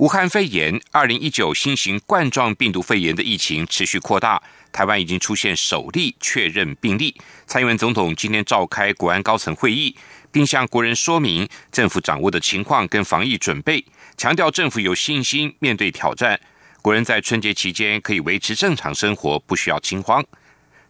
[0.00, 4.42] 武汉肺炎二零一九新型冠状病毒肺炎的疫情持续扩大。
[4.72, 7.14] 台湾已经出现首例确认病例。
[7.46, 9.94] 蔡英文总统今天召开国安高层会议，
[10.32, 13.84] 并向国人说明政府掌握的情况跟防疫准备，
[14.16, 16.40] 强调政府有信心面对挑战。
[16.80, 20.24] 国人在春节期间可以维持正常生活，不需要惊慌。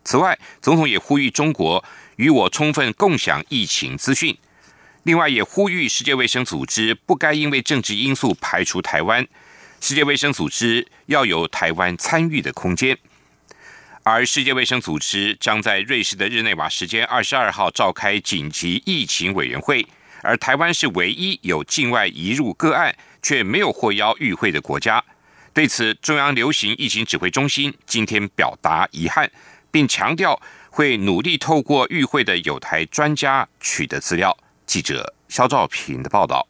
[0.05, 1.85] 此外，总统也呼吁中国
[2.15, 4.39] 与我充分共享疫情资讯。
[5.05, 9.27] 另外，也呼吁世界卫生组织不该因为政治因素排除台湾，
[9.81, 12.99] 世界卫生组织要有台湾参与的空间。
[14.03, 19.87] 而世界卫生组织将在瑞士的日内瓦时间二十二号召开紧急疫情委员会，
[20.23, 25.03] 而台湾是唯一有境外移入个案却没有获邀与会的国家。
[25.55, 29.31] 对此，中央流行疫情指挥中心今天表达遗憾，
[29.71, 34.37] 并强调会努力透过与会的有台专家取得资料。
[34.71, 36.47] 记者肖兆平的报道。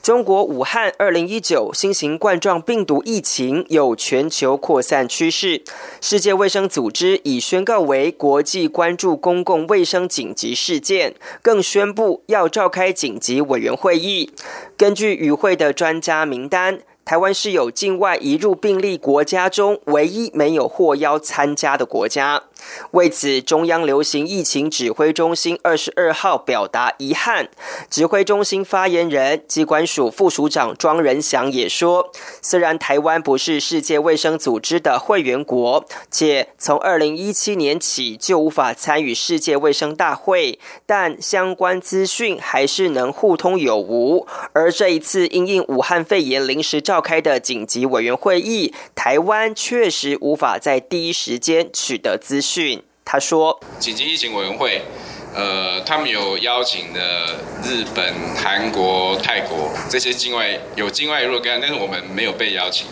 [0.00, 5.62] 中国武汉二零一九新型冠状病毒疫情有全球扩散趋势，
[6.00, 14.32] 世界卫生组织已宣告为国际关注公共卫生紧急事件，更宣布要召开紧急委员会议。
[14.78, 16.80] 根据与会的专家名单。
[17.04, 22.44] 台湾是有境外移入病例国家中唯一没有获邀参加的国家。
[22.92, 27.48] 为此，中央流行疫情指挥中心二十二号表达遗憾。
[27.90, 44.26] 指挥中心发言人、机关署副署长庄仁祥也说，虽然台湾不是世界卫生组织的会员国，且从二零一七年起就无法参与世界卫生大会，但相关资讯还是能互通有无。
[44.52, 52.53] 而这一次因应武汉肺炎临时召开的紧急委员会议，台湾确实无法在第一时间取得资讯。
[53.04, 54.82] 他说：“紧急疫情委员会，
[55.34, 57.26] 呃，他们有邀请的
[57.62, 62.86] 日本、韩国、泰国这些境外有境外若干，但是我们没有被邀请。”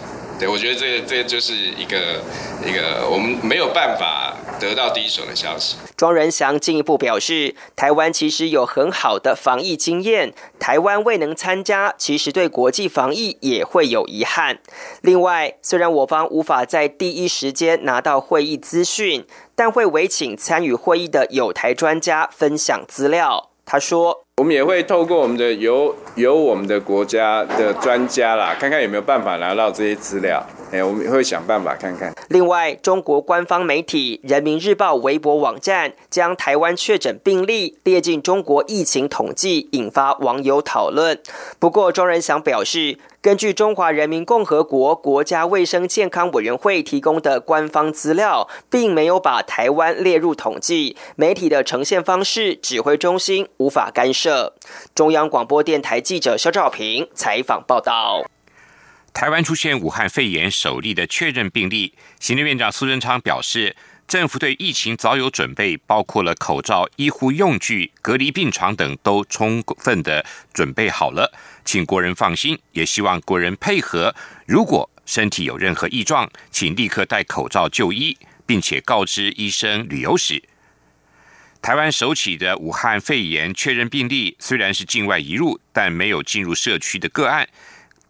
[0.49, 2.21] 我觉得这这就是一个
[2.67, 5.77] 一个我们没有办法得到第一手的消息。
[5.97, 14.59] 庄仁祥进一步表示，台湾其实有很好的防疫经验，台湾未能参加，其实对国际防疫也会有遗憾。
[15.01, 23.51] 另外，虽然我方无法在第一时间拿到会议资讯，但会委请参与会议的有台专家分享资料。
[23.65, 24.25] 他说。
[24.43, 30.45] 我们也会透过我们的有有我们的国家的专家啦，看看有没有办法拿到这些资料。
[30.73, 32.15] 哎，我们会想办法看看。
[32.29, 41.21] 另外，中国官方媒体《人民日报》微博网站将台湾确诊病例列进中国疫情统计，引发网友讨论。
[41.59, 42.99] 不过，庄仁祥表示。
[43.23, 50.97] 根据中华人民共和国国家卫生健康委员会提供的官方资料，并没有把台湾列入统计。
[51.15, 54.55] 媒体的呈现方式，指挥中心无法干涉。
[54.93, 58.25] 中央广播电台记者肖兆平采访报道。
[59.13, 63.77] 台湾出现武汉肺炎首例的确认病例，行政院长苏贞昌表示。
[64.09, 71.33] 政府对疫情早有准备，包括了口罩、医护用具、隔离病床等，都充分的准备好了，
[71.65, 74.15] 请国人放心，也希望国人配合。
[74.45, 80.43] 如果身体有任何异状，请立刻戴口罩就医，并且告知医生旅游史。
[81.63, 87.49] 台湾首起的武汉肺炎确认病例虽然是境外移入，但没有进入社区的个案，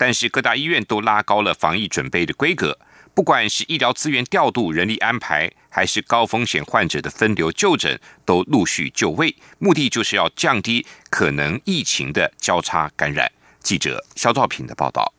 [0.05, 2.77] 但是各大医院都拉高了防疫准备的规格。
[3.15, 13.31] 不管是医疗资源调度、人力安排，还是高风险患者的分流就诊，都陆续就位，目的就是要降低可能疫情的交叉感染。
[13.61, 15.15] 记者肖兆平的报道。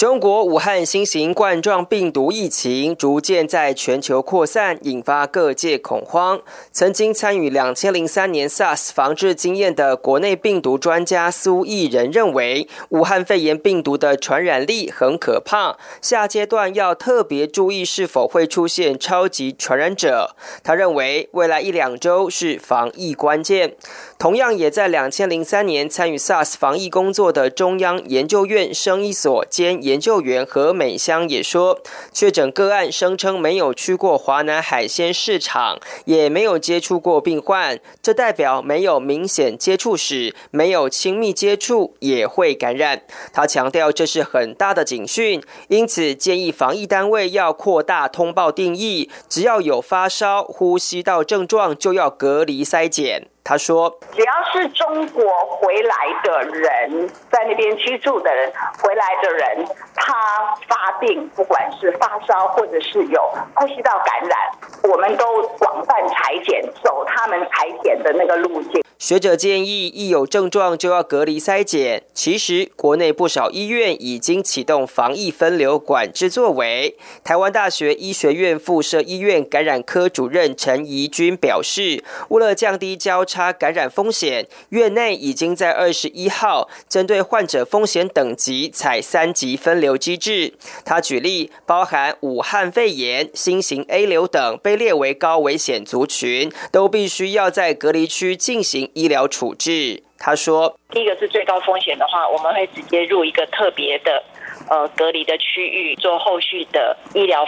[0.00, 6.40] 中国武汉新型冠状病毒疫情逐渐在全球扩散，引发各界恐慌。
[6.72, 20.34] 曾经参与两千零三年 SARS 防治经验的国内病毒专家苏益仁认为，武汉肺炎病毒的传染力很可怕，下阶段要特别注意是否会出现超级传染者。
[20.64, 23.74] 他认为，未来一两周是防疫关键。
[24.20, 31.80] 同样也在两千零三年参与 SARS 防疫工作的中央研究院生医所兼研究员何美香也说，
[32.12, 43.04] 确诊个案声称没有去过华南海鲜市场，也没有接触过病患，这代表没有明显接触史，没有亲密接触也会感染。
[43.32, 53.28] 他强调这是很大的警讯，因此建议防疫单位要扩大通报定义，只要有发烧、呼吸道症状就要隔离筛检。
[53.42, 58.52] 他说：“只要是中国回来的人，在那边居住的人，
[58.82, 59.66] 回来的人，
[60.00, 63.22] 他发病，不管是发烧或者是有
[63.54, 72.02] 呼吸道感染，我们都广泛裁剪，走他们裁剪的那个路径。”学者建议，一有症状就要隔离筛检。
[72.12, 76.98] 其实，国内不少医院已经启动防疫分流管制作为。
[77.24, 90.54] 台湾大学医学院附设医院感染科主任陈怡君表示，为了降低交叉感染风险，院内已经在二十一号针对患者风险等级采三级分流有机制。
[90.84, 98.90] 他举例，包含武汉肺炎、新型 A 流等被列为高危险族群，都必须要在隔离区进行。
[98.94, 104.22] 医疗处置，他说：“第一个是最高风险的话，我们会直接入一个特别的
[104.68, 107.44] 呃隔离的区域，做后续的医疗。”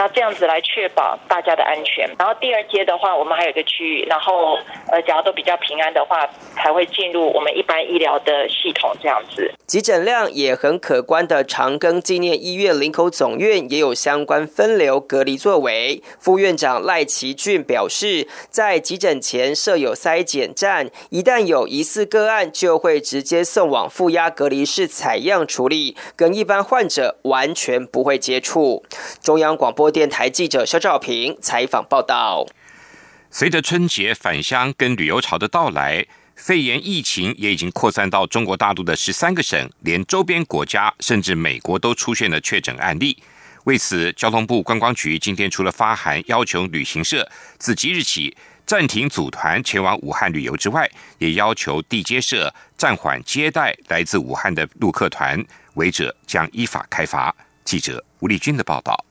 [0.00, 2.08] 那这样子来确保大家的安全。
[2.18, 4.56] 然后第二阶的话，我们还有一个区域，然后
[4.90, 6.26] 呃，假如都比较平安的话，
[6.56, 9.52] 才会进入我们一般医疗的系统这样子。
[9.66, 16.02] 急诊量也很可观的长庚纪念医院林口总院也有相关分流隔离作为。
[16.18, 28.82] 副院长赖奇俊表示，在急诊前设有筛检站，一旦有疑似个案，就会直接送往负压隔离室采样处理，跟一般患者完全不会接触。
[29.22, 29.89] 中央广播。
[29.90, 32.46] 电台记者肖兆平采访报道：
[33.30, 43.22] 随着春节返乡跟旅游潮的到来，肺炎疫情也已经扩散到中国大陆的十三个省，连周边国家甚至美国都出现了确诊案例。
[43.64, 48.34] 为此，交通部观光局今天除了发函要求旅行社自即日起
[48.64, 55.44] 暂停组团前往武汉旅游之外，也要求地接社暂缓接待来自武汉的陆客团，
[55.74, 57.34] 违者将依法开罚。
[57.64, 59.04] 记者吴丽君的报道。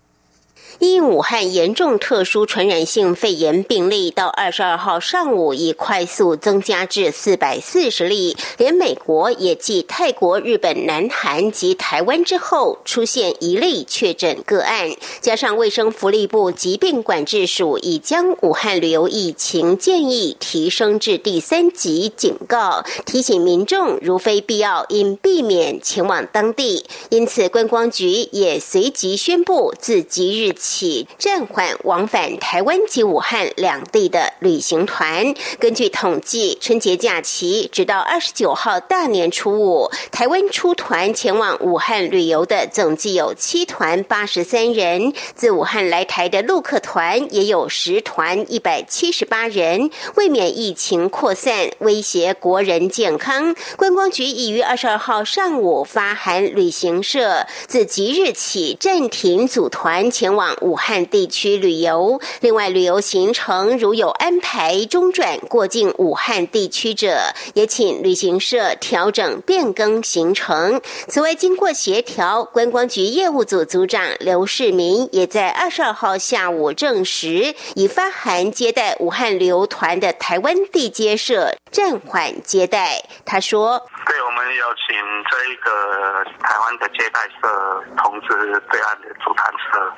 [0.80, 14.90] 因武汉严重特殊传染性肺炎病例到二十二号上午已快速增加至四百四十例，连美国也继泰国、日本、南韩及台湾之后出现一例确诊个案。
[15.20, 26.86] 加上卫生福利部疾病管制署已将武汉旅游疫情建议提升至第三级警告，提醒民众如非必要应避免前往当地。
[27.10, 30.69] 因此，观光局也随即宣布自即日起。
[30.69, 35.33] 起暂缓往返台湾及武汉两地的旅行团。
[35.60, 45.12] 根据统计，春节假期直到二十九号大年初五，台湾出团前往武汉旅游的总计有七团八十三人。
[45.33, 49.89] 自武汉来台的陆客团也有十团一百七十八人。
[50.16, 60.56] 为免疫情扩散威胁国人健康，观光局已于二十二号上午发函旅行社，自即日起暂停组团前往。
[60.62, 70.82] 武汉地区旅游，另外旅游行程如有安排中转过境武汉地区者，也请旅行社调整变更行程。
[71.08, 83.04] 此外，经过协调，观光局业务组组长刘世民也在二十二号下午证实，已发函接待武汉旅游团的台湾地接社暂缓接待。
[83.26, 84.96] 他说：“对，我们有请
[85.30, 88.28] 这一个台湾的接待社通知
[88.72, 89.92] 对岸的主团社。”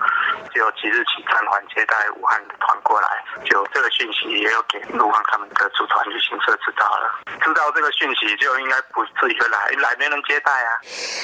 [0.53, 3.07] 就即日起暂缓接待武汉的团过来，
[3.45, 7.19] 就这个讯息也有给陆航他们的组团旅行社知道了。
[7.41, 10.79] 知道这个讯息就应该不至于来，来没人接待啊。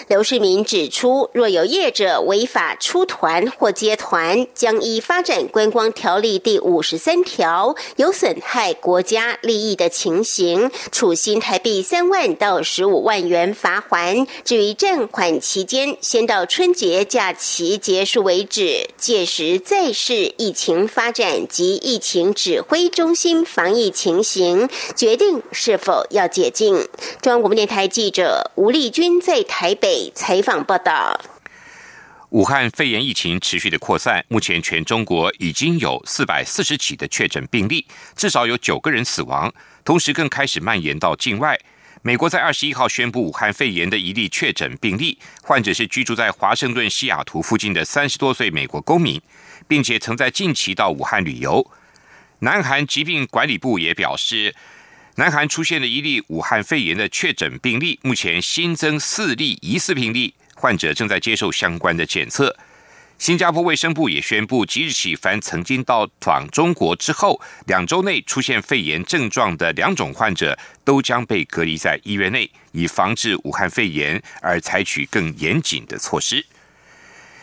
[0.07, 14.25] 刘世民指出，若有业者违法出团或接团，将依发展观光条例第五十三条，有损害国家利益的情形，处新台币三万到十五万元罚款。
[14.43, 18.89] 至于暂缓期间，先到春节假期结束为止。
[19.17, 26.75] 届时再视疫情发展及疫情指挥中心防疫情形，决定是否要解禁。
[27.19, 31.19] 中央广播电台记者吴丽君在台北采访报道。
[32.29, 39.51] 武汉肺炎疫情持续的扩散，目前全中国已经有四百四十起的确诊病例，至少有九个人死亡，
[39.83, 41.59] 同时更开始蔓延到境外。
[42.07, 49.21] 美国在二十一号宣布武汉肺炎的一例确诊病例，患者是居住在华盛顿西雅图附近的三十多岁美国公民，
[49.67, 51.69] 并且曾在近期到武汉旅游。
[52.39, 54.55] 南韩疾病管理部也表示，
[55.15, 62.55] 南韩出现了一例武汉肺炎的确诊病例，目前新增四例疑似病例，患者正在接受相关的检测。
[63.17, 76.45] 新加坡卫生部也宣布，即日起，凡曾经到访中国之后两周内出现肺炎症状的两种患者，都将被隔离在医院内，以防治武汉肺炎而采取更严谨的措施。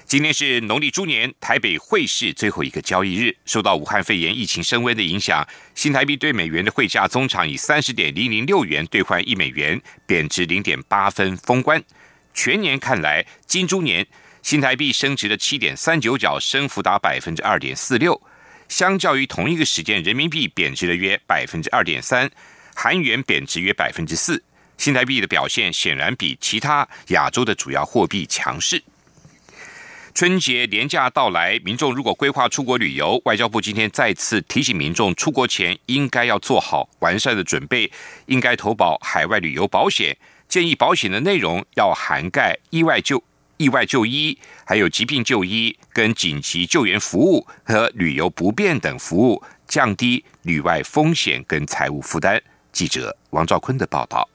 [0.07, 11.83] 今天是农历猪年，台北汇市最后一个交易日，受到武汉肺炎疫情升温的影响，新台币对美元的汇价中场以三十点零零六元兑换一美元，贬值零点八分封关。
[12.33, 14.07] 全年看来，金猪年。
[14.45, 18.21] 新台币升值了七点三九角，升幅达百分之二点四六。
[18.69, 22.31] 相较于同一个时间，人民币贬值了约百分之二点三，
[22.75, 24.45] 韩元贬值约百分之四。
[24.77, 28.85] 新台币的表现显然比其他亚洲的主要货币强势。
[30.15, 37.91] 春节连假到来，民众如果规划出国旅游，外交部今天再次提醒民众，出国前应该要做好完善的准备，
[38.27, 40.15] 应该投保海外旅游保险。
[40.47, 43.25] 建议保险的内容要涵盖意外救。
[43.57, 52.43] 意外就医、还有疾病就医、跟紧急救援服务和旅游不便等服务，降低旅外风险跟财务负担。
[52.73, 54.29] 记者王兆坤的报道。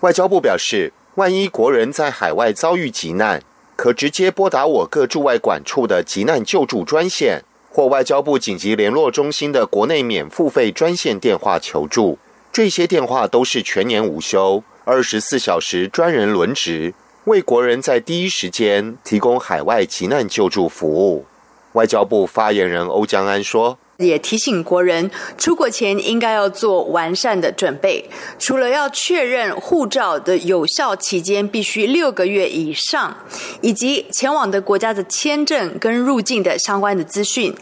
[0.00, 3.42] 外交部表示，万一国人在海外遭遇急难，
[3.76, 12.18] 可直接拨打我各驻外管处的急难救助专线，或外交部紧急联络中心的国内免付费专线电话求助。
[12.52, 16.94] 这些电话都是全年无休、二十四小时专人轮值。
[17.28, 21.26] 为国人在第一时间提供海外急难救助服务，
[21.74, 28.08] 外交部发言人欧江安说：“也提醒国人出国前应该要做完善的准备，
[28.38, 33.14] 除了要确认护照的有效期间必须六个月以上，
[33.60, 37.54] 以及前往的国家的签证跟入境的相关的资讯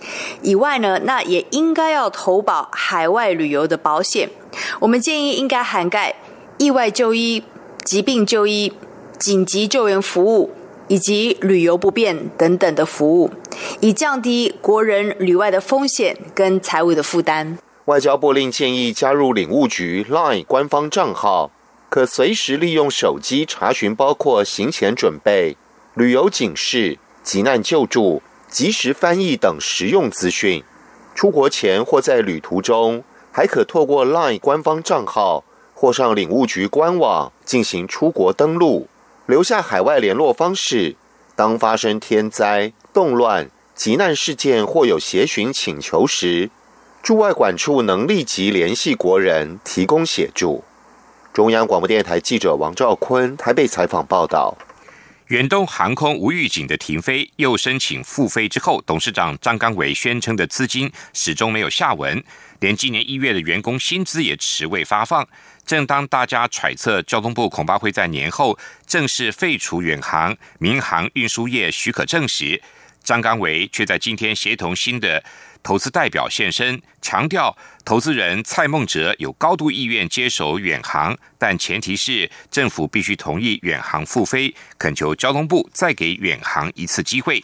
[0.42, 4.30] 以外呢，那也应该要投保海外旅游的保险。
[4.78, 6.14] 我们建议应该涵盖
[6.58, 7.42] 意外就医、
[7.84, 8.72] 疾病就医。”
[9.18, 10.50] 紧急救援服务
[10.88, 13.30] 以及旅游不便等等的服务，
[13.80, 17.58] 以降低国人旅外的风险跟财务的负担。
[17.86, 21.50] 外交部另建议加入领务局 LINE 官方账号，
[21.88, 25.56] 可随时利用手机查询包括行前准备、
[25.94, 30.62] 旅游警示、急难救助、即时翻译等实用资讯。
[31.14, 35.44] 出国前或在旅途中，还可透过 LINE 官方账号
[35.74, 38.88] 或上领务局官网进行出国登录。
[39.26, 40.94] 留下海外联络方式，
[41.34, 46.48] 当发生天灾、动乱、急难事件或有协寻请求时，
[47.02, 50.62] 驻外管处能立即联系国人提供协助。
[51.32, 54.56] 中央广播电台记者王兆坤台北采访报道。
[55.26, 62.22] 远东航空无预警的停飞，又申请复飞之后，董事长张刚伟宣称的资金始终没有下文，
[62.60, 65.26] 连今年一月的员工薪资也迟未发放。
[65.66, 68.56] 正当大家揣测交通部恐怕会在年后
[68.86, 72.62] 正式废除远航民航运输业许可证时，
[73.02, 75.22] 张刚伟却在今天协同新的
[75.62, 87.42] 投资代表现身，强调投资人蔡孟哲有高度意愿接手远航，但前提是政府必须同意远航复飞，恳求交通部再给远航一次机会。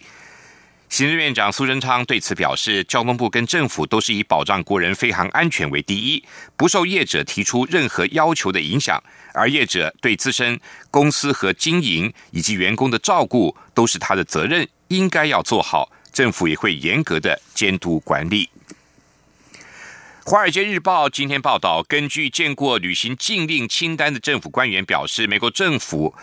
[0.93, 6.23] 行政院长苏贞昌对此表示，交通部跟政府都是以保障国人飞航安全为第一，
[6.55, 9.03] 不受业者提出任何要求的影响。
[9.33, 15.91] 而业者对自身公司和经营以及员工的照顾都是他的责任，应该要做好。
[16.13, 18.51] 政府也会严格的监督管理。
[20.27, 26.15] 华尔街日报今天报道，根据见过旅行禁令清单的政府官员表示，美国政府。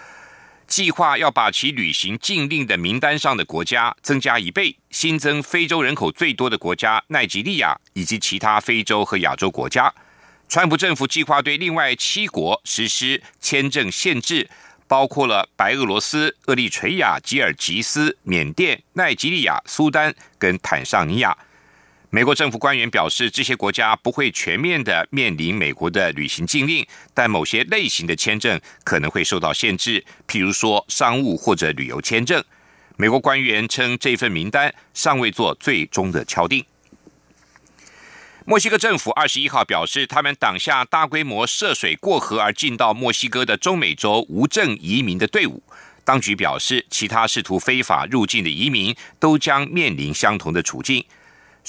[0.69, 9.91] 计划要把其履行禁令的名单上的国家增加一倍，新增非洲人口最多的国家奈及利亚以及其他非洲和亚洲国家。
[10.47, 14.47] 川普政府计划对另外七国实施签证限制，
[14.87, 21.35] 包括了白俄罗斯、厄立垂亚、吉尔吉斯、缅甸、奈及利亚、苏丹跟坦桑尼亚。
[22.11, 32.43] 美国政府官员表示，这些国家不会全面的面临美国的旅行禁令，但某些类型的签证可能会受到限制，譬如说商务或者旅游签证。
[32.97, 36.65] 美国官员称，这份名单尚未做最终的敲定。
[38.43, 45.61] 墨西哥政府二十一号表示，他们挡下大规模涉水过河而进到墨西哥的中美洲无证移民的队伍。
[46.03, 51.05] 当局表示，其他试图非法入境的移民都将面临相同的处境。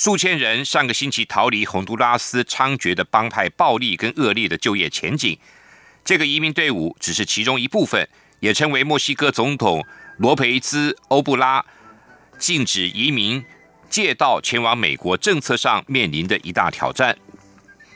[0.03, 5.39] 数千人上个星期逃离洪都拉斯猖獗的帮派暴力跟恶劣的就业前景。
[6.03, 8.09] 这个移民队伍只是其中一部分，
[8.41, 9.85] 也成为墨西哥总统
[10.17, 11.63] 罗培兹·欧布拉
[12.39, 13.45] 禁止移民
[13.91, 17.15] 借道前往美国政策上面临的一大挑战。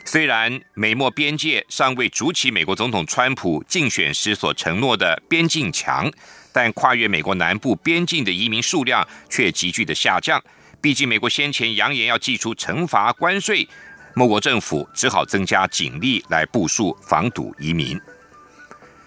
[0.05, 6.13] 虽然美墨边界尚未筑起美国总统川普竞选时所承诺的边境墙，
[6.53, 10.39] 但跨越美国南部边境的移民数量却急剧的下降。
[10.85, 13.67] 毕竟，美国先前扬言要祭出惩罚关税，
[14.13, 17.99] 莫国政府只好增加警力来部署防堵移民。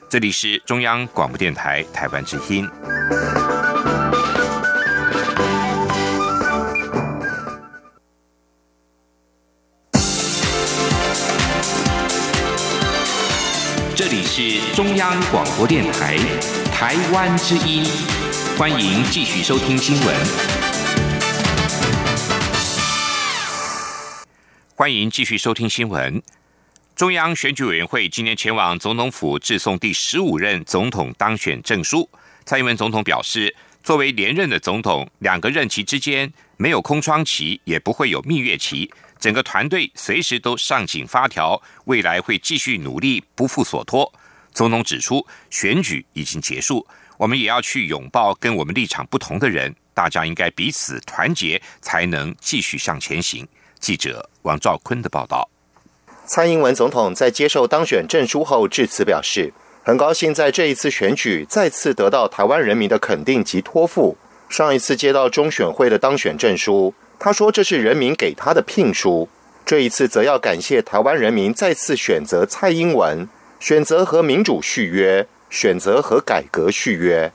[0.10, 2.67] 这里是中央广播电台台湾之音。
[13.96, 16.17] 这里是中央广播电台
[16.74, 17.86] 台湾之音，
[18.57, 20.66] 欢迎继续收听新闻。
[24.79, 26.22] 欢迎继续收听新闻。
[26.96, 32.07] 中央选举委员会今天前往总统府致送第十五任总统当选证书。
[32.46, 38.88] 蔡英文总统表示，作为连任的总统，两个任期之间没有空窗期，也不会有蜜月期。
[39.17, 44.13] 整个团队随时都上紧发条，未来会继续努力，不负所托。
[44.53, 46.86] 总统指出，选举已经结束，
[47.17, 53.48] 我们也要去拥抱跟我们立场不同的人，大家应该彼此团结，才能继续向前行。
[53.79, 55.50] 记者王兆坤的报道。
[56.25, 59.53] 蔡英文总统在接受当选证书后致辞表示，
[59.84, 64.17] 很高兴在这一次选举再次得到台湾人民的肯定及托付。
[64.50, 66.93] 上一次接到中选会的当选证书。
[67.19, 69.27] 他说：“这是人民给他的聘书。
[69.65, 73.27] 这一次，则要感谢台湾人民再次选择蔡英文，
[73.60, 77.31] 选择和民主续约，选择和改革续约。”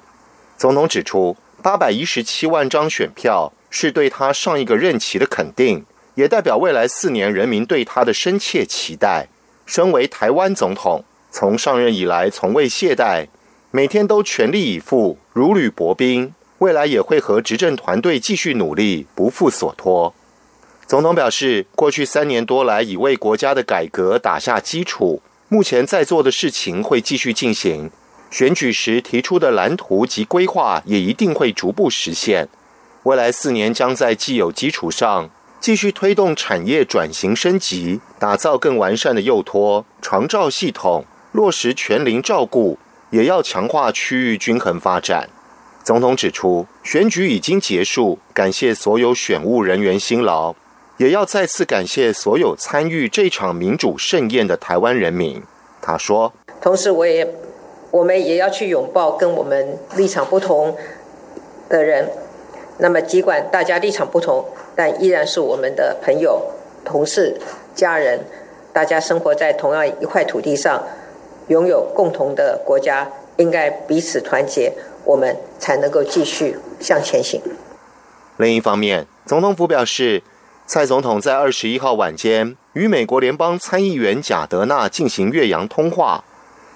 [0.56, 9.28] 总统指出，八百一十七万张选票是对他上一个任期的肯定，也代表未来四年人民对他的深切期待。
[9.64, 13.28] 身为台湾总统，从上任以来从未懈怠，
[13.70, 16.34] 每天都全力以赴，如履薄冰。
[16.58, 20.14] 未来也会和执政团队继续努力，不负所托。
[20.86, 27.90] 总统表示，过去三年多来已为国家的改革打下基础，目前在做的事情会继续进行。
[28.30, 32.48] 选举时提出的蓝图及规划也一定会逐步实现。
[33.04, 35.28] 未来四年将在既有基础上
[35.62, 42.76] 继续推动产业转型升级，打造更完善的幼托长照系统，落实全龄照顾，
[43.10, 45.30] 也要强化区域均衡发展。
[45.84, 50.52] 总统指出，选举已经结束，感谢所有选务人员辛劳，
[50.96, 55.40] 也要再次感谢所有参与这场民主盛宴的台湾人民。
[55.80, 57.32] 他说：“同时，我也
[57.92, 60.76] 我们也要去拥抱跟我们立场不同
[61.68, 62.10] 的人。
[62.78, 64.44] 那么，尽管大家立场不同，
[64.76, 66.50] 但依然是我们的朋友、
[66.84, 67.38] 同事、
[67.74, 68.20] 家人。
[68.72, 70.82] 大家生活在同样一块土地上，
[71.48, 74.72] 拥有共同的国家，应该彼此团结。”
[75.04, 77.42] 我们才能够继续向前行。
[78.36, 80.22] 另一方面，总统府表示，
[80.64, 86.22] 蔡总统在二十一号晚间与美国联邦参议员贾德纳进行岳阳通话。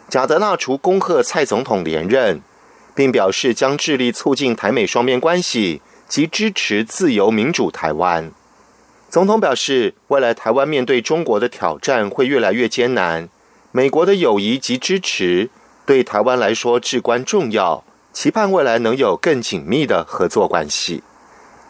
[0.08, 2.40] 贾德纳除恭贺蔡总统连任，
[2.96, 8.32] 并表示将致力促进台美双边关系及支持自由民主台湾。
[9.08, 13.28] 总统表示，未来台湾面对中国的挑战会越来越艰难，
[13.72, 15.50] 美国的友谊及支持
[15.86, 17.84] 对台湾来说至关重要。
[18.12, 21.02] 期盼未来能有更紧密的合作关系。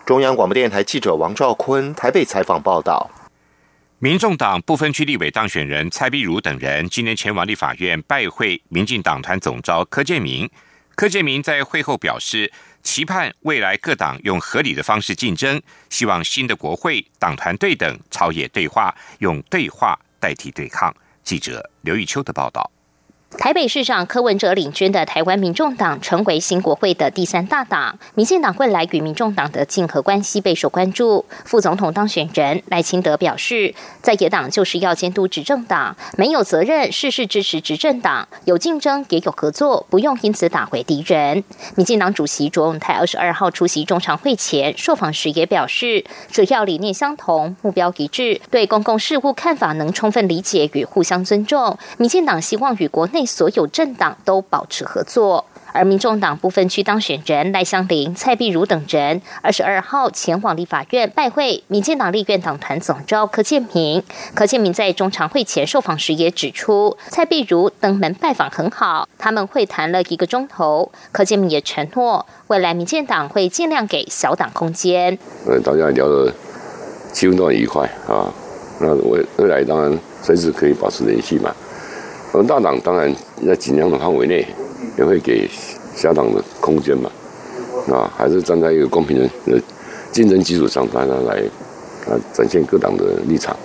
[0.05, 3.11] 中央广播电台记者王兆坤台北采访报道。
[3.99, 10.49] 民众党不分区立委当选人蔡碧如等人今天前往立法院拜会民进党团总召柯建明。
[10.94, 12.53] 柯建明在会后表示，
[12.87, 20.94] 期盼未来各党用合理的方式竞争，希望新的国会党团对等，朝野对话，用对话代替对抗。
[21.25, 22.70] 记者刘玉秋的报道。
[23.33, 31.25] 台北市长柯文哲领军的台湾民众党成为新国会的第三大党，民进党未来与民众党的竞合关系备受关注。
[31.45, 41.43] 副总统当选人赖清德表示，在野党就是要监督执政党，没有责任事事支持执政党，有竞争也有合作，不用因此打回敌人。
[41.75, 51.77] 民进党主席卓永泰二十二号出席中常会前受访时也表示，主要理念相同，目标一致，对公共事务看法能充分理解与互相尊重。
[51.99, 53.15] 民进党希望与国内。
[53.16, 64.02] 内所有政党都保持合作，而民众党部分区当选人赖香林、蔡碧如等人，二十二号前往立法院拜会民进党立院党团总召柯建明。
[64.35, 70.92] 柯建明在中常会前受访时也指出，蔡碧如登门拜访很好，他们会谈了一个钟头。
[71.11, 75.18] 柯建明也承诺，未来民进党会尽量给小党空间。
[75.48, 76.31] 嗯，大家聊的
[77.14, 78.29] 气氛都很愉快啊，
[78.79, 81.50] 那未未来当然随时可以保持联系嘛。
[82.33, 83.15] 我们大党当然
[83.47, 84.47] 在尽量的范围内，
[84.99, 85.49] 也会给
[85.95, 87.11] 小党的空间嘛，
[87.91, 89.61] 啊，还是站在一个公平的
[90.12, 91.43] 竞争基础上，大家来
[92.07, 93.57] 啊展现各党的立场。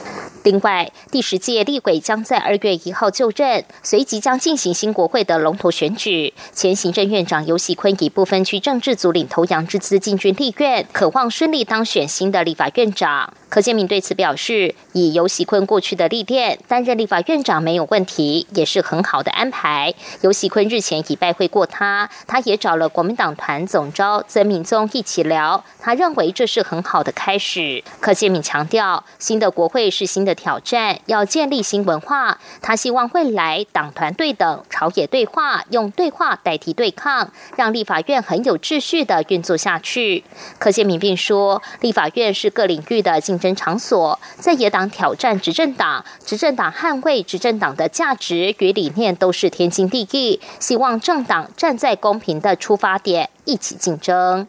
[0.44, 6.34] 另外，第十届立委将在二月一号就任，随即将进行新国会的龙头选举。
[6.52, 13.32] 前行政院长游锡坤以部分区政治组领头羊之资进军立院，渴望顺利当选新的立法院长。
[13.52, 19.94] 柯建明对此表示，以游锡坤过去的历练，担任立法院长没有问题，也是很好的安排。
[20.22, 27.84] 游锡坤日前已拜会过他，他也找了国民党团总召曾敏宗一起聊，他认为这是很好的开始。
[28.00, 30.32] 柯建明强调，新的国会是新的。
[30.42, 40.24] 挑战要建立新文化，他希望未来党团对等，朝野对话，用对话代替对抗，让立法院很有秩序的运作下去。
[40.58, 50.40] 柯建明并说，立法院是各领域的竞争场所，在野党挑战执政党，执政党捍卫执政党的价值与理念都是天经地义。
[50.60, 54.48] 希望政党站在公平的出发点，一起竞争。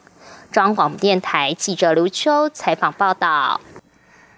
[0.51, 3.59] 中央广播电台记者刘秋采访报道。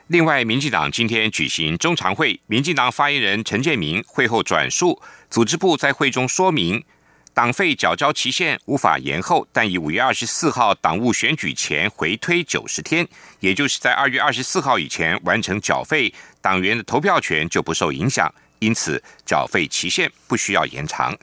[0.07, 6.83] 另外，民进党今天举行中常会，民进党发言人陈建明会后转述，组织部在会中说明，
[7.35, 13.05] 党费缴交期限无法延后，但以五月二十四号党务选举前回推九十天，
[13.41, 21.13] 也就是在二月二十四号以前完成缴费，党员的投票权就不受影响，因此缴费期限不需要延长。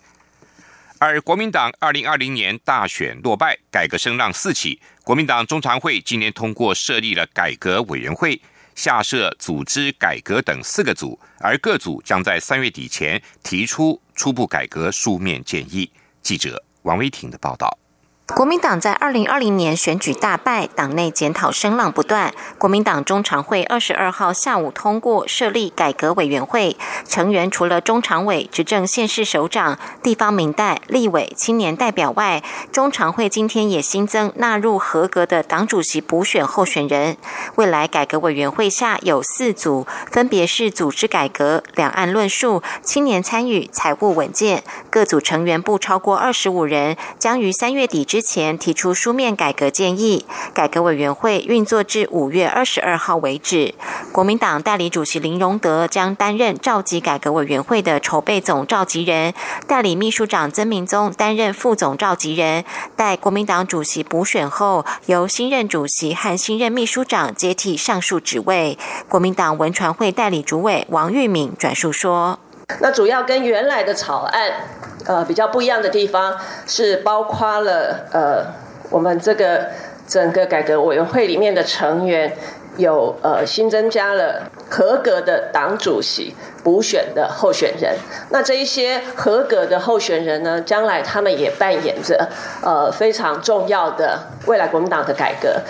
[0.99, 8.39] 而国民党二零二零年大选落败，改革声浪四起，国民党中常会今年通过设立了改革委员会。
[8.75, 15.91] 下设组织改革等四个组，而各组将在三月底前提出初步改革书面建议。
[16.23, 17.82] 记者王威婷的报道。
[18.29, 22.33] 国民党在二零二零年选举大败，党内检讨声浪不断。
[22.57, 37.19] 国民党中常会二十二号下午通过设立改革委员会，成员除了中常委、执政县市首长、地方民代、立委、青年代表外，中常会今天也新增纳入合格的党主席补选候选人。
[37.57, 44.63] 未来改革委员会下有四组，分别是组织改革、两岸论述、青年参与、财务稳健。
[44.89, 53.75] 各组成员不超过二十五人，将于三月底之前提出书面改革建议，改革委员会运作至五月二十二号为止。
[54.13, 59.33] 国民党代理主席林荣德将担任召集改革委员会的筹备总召集人，
[59.67, 62.67] 代理秘书长曾明宗担任副总召集人。
[62.95, 68.77] 待国民党主席补选后，由新任主席和新任秘书长接替上述职位。
[69.09, 72.39] 国民党文传会代理主委王玉敏转述说
[72.81, 74.51] ：“那主要跟原来的草案。”
[75.05, 78.47] 呃，比较不一样的地方是包括了呃，
[78.89, 79.67] 我们这个
[80.07, 82.33] 整个改革委员会里面的成员
[82.77, 87.97] 有呃新增加了合格的党主席补选的候选人。
[88.31, 92.29] 那这一些合格的候选人呢，将来他们也扮演着
[92.63, 95.61] 呃非常重要的未来国民党的改革。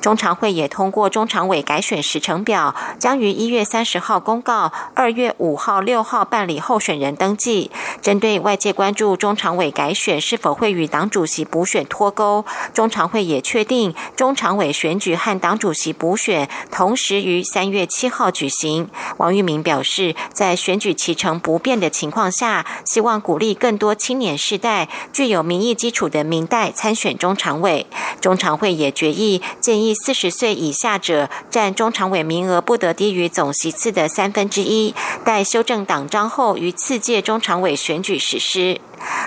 [0.00, 7.70] 中常会也通过中常委改选时程表，将于一月三十号公告，二月五号、六号办理候选人登记。
[8.00, 16.27] 针对外界关注中常委改选是否会与党主席补选脱钩，中常会也确定中常委选举和党主席补选
[16.70, 18.88] 同时于三月七号举行。
[19.18, 27.86] 王玉明表示，在选举期程不变的情况下，希望鼓励更多青年世代、具有民意基础的民代参选中常委。
[28.20, 29.40] 中常会也决议。
[29.60, 38.80] 建议四十岁以下者占中常委名额不得低于总席次的三分之一，待修正党章后，于次届中常委选举实施。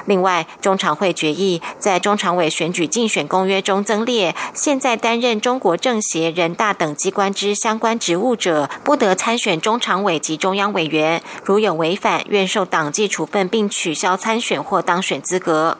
[0.05, 11.21] 另外，中常会决议在中常委选举竞选公约中增列：现在担任中国政协、人大等机关之相关职务者，不得参选中常委及中央委员。
[11.43, 15.77] 如有违反，愿受党纪处分，并取消参选或当选资格。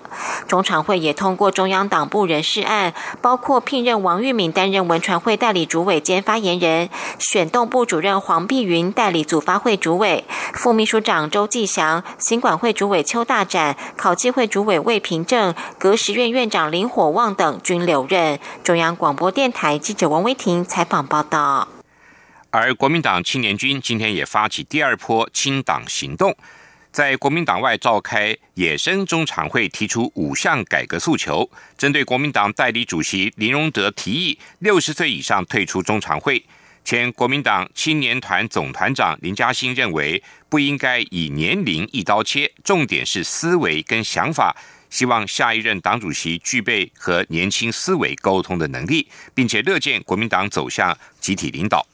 [0.48, 13.78] 中常会也通过中央党部人事案，包括聘任王玉敏担任文传会代理主委兼发言人，选动部主任黄碧云代理组发会主委，副秘书长周继祥，行管会主委邱大展。
[13.96, 18.40] 考纪会主委魏平正、革实院院长林火旺等均留任。
[18.64, 21.68] 中央广播电台记者王威婷采访报道。
[22.50, 26.36] 而国民党青年军今天也发起第二波清党行动，
[26.92, 31.50] 在国民党外召开野生中常会，提出五项改革诉求。
[31.78, 36.44] 针对国民党代理主席林荣德提议六十岁以上退出中常会。
[36.84, 44.58] 前国民党青年团总团长林嘉欣认为，不应该以年龄一刀切，重点是思维跟想法。
[44.92, 51.88] 希望下一任党主席具备和年轻思维沟通的能力，并且乐见国民党走向集体领导。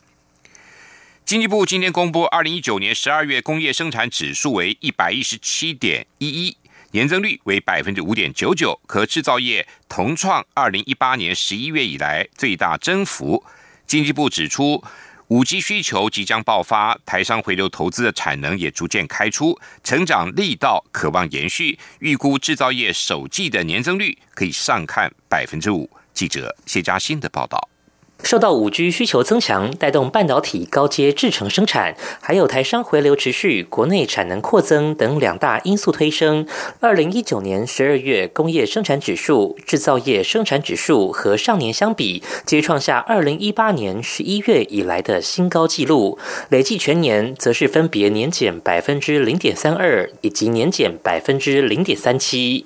[1.23, 6.57] 经济部今天公布，二零一九年十二月工业生产指数为一百一十七点一一，
[6.91, 13.43] 年增率为百分之五点九九，可制造业同创二零一八年十一月以来最大增幅。
[13.85, 14.83] 经济部指出，
[15.29, 21.77] 五 G 需求即将爆发，台商回流投资的产能也逐渐开出，成长力道渴望延续。
[21.99, 25.89] 预估制造业首季的年增率可以上看百分之五。
[26.13, 27.69] 记者谢嘉欣的报道。
[28.23, 36.45] 受到五 G 需求增强，带动半导体高阶制程生产，还有台商回流持续、国内产能扩增等两大因素推升。
[36.79, 46.17] 二零一九年十二月工业生产指数、制造业生产指数和上年相比，皆创下二零一八年十一月以来的新高纪录。
[46.49, 52.65] 累计全年则是分别年减百分之零点三二以及年减百分之零点三七。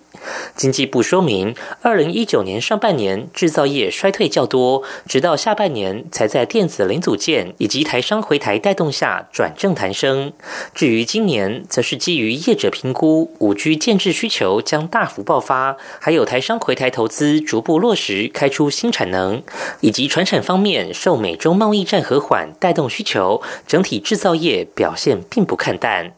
[0.55, 10.33] 经济部说明，二零一九年上半年制造业衰退较多，直到下半年才在电子零组件以及台商回台带动下转正弹升。
[10.75, 19.41] 至于今年，则是基于业者评估五 G 建制需求将大幅爆发，还有台商回台投资逐步落实开出新产能，
[19.79, 26.13] 以及船产方面受美中贸易战和缓带动需求，整体制造业表现并不看淡。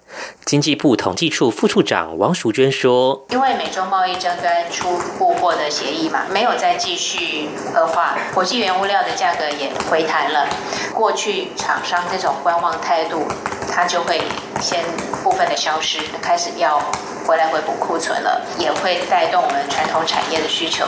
[0.46, 10.48] 经济部统计处副处长王淑娟说：“因为美中贸易争端出户货的协议嘛，没有再继续恶化，国际原物料的价格也回弹了。
[10.94, 13.26] 过去厂商这种观望态度，
[13.72, 14.22] 它就会
[14.62, 14.84] 先
[15.24, 16.80] 部分的消失，开始要
[17.26, 20.86] 回来回补库存了，也会带动我们传统产业的需求。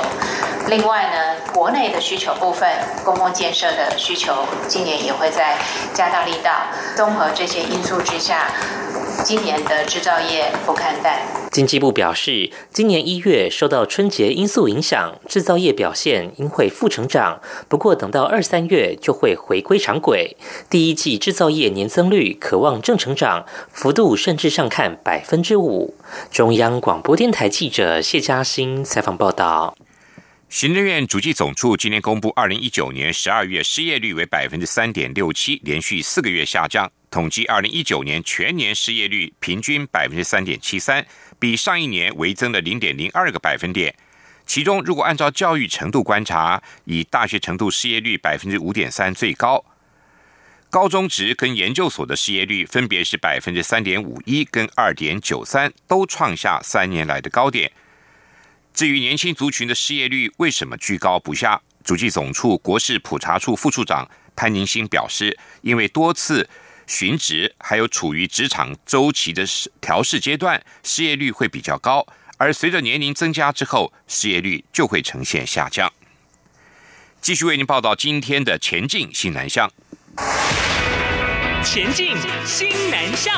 [0.68, 2.70] 另外呢，国内的需求部分，
[3.04, 5.58] 公共建设的需求，今年也会在
[5.94, 6.52] 加大力道。
[6.96, 8.48] 综合这些因素之下。”
[9.24, 11.22] 今年的制造业不看淡。
[11.52, 17.40] 经济部表示，今年一月受到春节因素影响，制造业表现应会负成长。
[17.70, 20.36] 不过，等到二三月就会回归常轨。
[20.70, 25.96] 第一季制造业年增率可望正成长，幅度甚至上看百分之五。
[26.32, 29.78] 中央广播电台记者谢嘉欣采访报道。
[30.50, 36.90] 行政院主计总处今天公布，二零一九年十二月失业率为百分之三点六七，连续四个月下降。
[37.16, 41.08] 统计二零一九年全年失业率平均百分之三点七三，
[41.40, 43.96] 比上一年微增了零点零二个百分点。
[44.46, 49.64] 其中，如果按照教育程度观察，以大学程度失业率百分之五点三最高，
[50.70, 57.72] 高中职跟研究所的失业率分别是百分之三点五一跟二点九三，都创下三年来的高点。
[58.74, 61.62] 至于年轻族群的失业率为什么居高不下？
[61.86, 66.50] 主计总处国事普查处副处长潘宁新表示，因为多次。
[66.88, 69.44] 寻职还有处于职场周期的
[69.82, 72.06] 调试阶段，失业率会比较高；
[72.38, 75.92] 而随着年龄增加之后，失业率就会呈现下降。
[77.22, 79.72] 继续为您报道今天的前进新南向。
[81.64, 83.36] 前进新南向。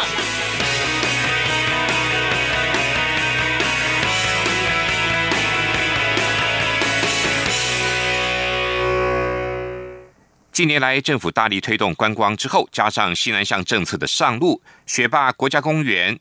[10.57, 16.19] 近年来，政府大力推动观光之后，加上西南向政策的上路，雪霸国家公园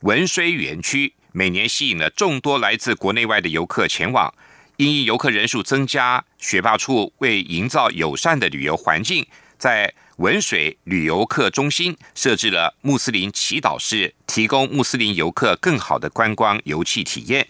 [0.00, 4.34] 文水园区每年吸引了众多来自国内外的游客前往。
[4.78, 9.24] 因应游客人数增加，雪霸处为营造友善的旅游环境，
[9.56, 17.46] 在文水旅游客中心设置了穆斯林祈祷室，提供穆斯林游客更好的观光游憩体验。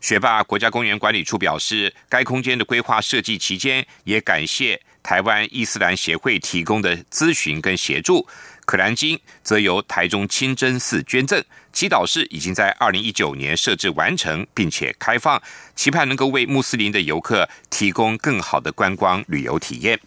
[0.00, 4.80] 雪霸国家公园管理处表示，该空间的规划设计期间，也感谢。
[5.02, 8.26] 台湾伊斯兰协会提供的咨询跟协助，
[8.64, 11.42] 可兰经则由台中清真寺捐赠。
[11.72, 15.40] 祈祷室已经在二零一九年设置完成，并且开放，
[15.74, 19.98] 期盼能够为穆斯林的游客提供更好的观光旅游体验。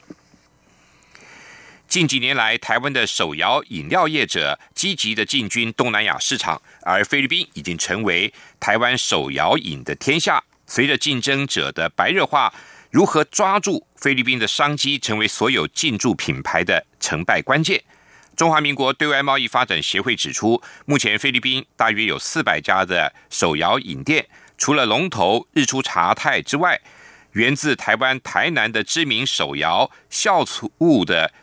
[1.87, 10.43] 近几年来，台湾的手摇饮料业者积极的进军东南亚市场，而菲律宾已经成为台湾手摇饮的天下。
[10.65, 12.53] 随着竞争者的白热化。
[12.93, 17.83] 如何抓住菲律宾的商机，成为所有进驻品牌的成败关键。
[18.35, 24.27] 中华民国对外贸易发展协会指出，目前菲律宾大约有四百家的手摇饮店，
[24.59, 26.79] 除了龙头日出茶太之外，
[27.31, 31.33] 源自台湾台南的知名手摇酵醋的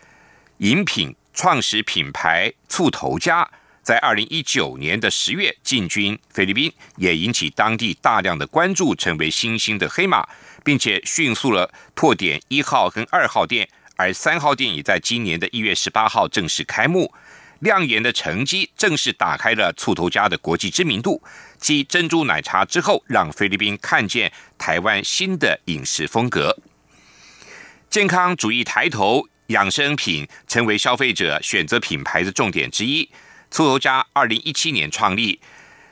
[0.59, 3.51] 饮品创始品牌醋头家，
[3.83, 10.29] 在二零一九年的十月进军菲律宾，也引起当地大量的关注，成为新兴的黑马。
[10.64, 17.12] 并且迅速了拓点一号跟二号店，而三号店也在今年的一月十八号正式开幕。
[17.61, 21.23] 亮眼的成绩正式打开了醋头家的国际知名度。
[21.59, 26.57] 继珍珠奶茶之后，让菲律宾看见台湾新的饮食风格。
[27.90, 33.11] 健康主义抬头，养生品成为消费者选择品牌的重点之一。
[33.51, 35.38] 醋头家二零一七年创立，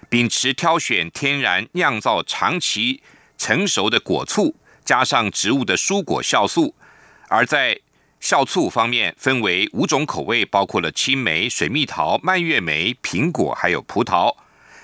[0.08, 3.02] 秉持挑选天然酿造长期。
[3.38, 6.74] 成熟的果醋加上植物的蔬果酵素，
[7.28, 7.80] 而在
[8.20, 14.34] 酵醋方面分为五种口味，包括了青梅、水蜜桃、蔓越莓、苹果，还有葡萄。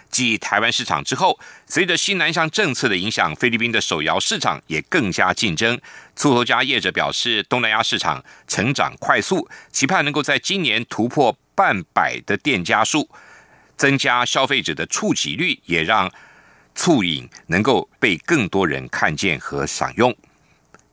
[0.09, 5.81] 继台湾市场之后，随着新南向政策的影响，菲律宾的手摇市场也更加竞争。
[6.15, 13.11] 醋头家业者表示，东南亚市场成长快速，期盼能够在今年突破半百的店家数，
[13.77, 16.09] 增加消费者的触及率，也让
[16.75, 20.15] 促饮能够被更多人看见和享用。